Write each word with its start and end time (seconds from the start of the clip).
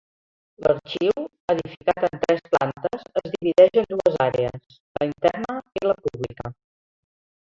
L’arxiu, 0.67 1.25
edificat 1.53 2.05
en 2.07 2.21
tres 2.23 2.39
plantes, 2.55 3.05
es 3.21 3.29
divideix 3.35 3.77
en 3.83 3.87
dues 4.01 4.17
àrees: 4.27 4.75
la 5.01 5.09
interna 5.11 5.59
i 5.81 5.83
la 5.91 5.97
pública. 6.07 6.53